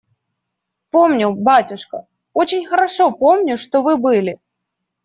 [0.89, 4.39] Помню, батюшка, очень хорошо помню, что вы были.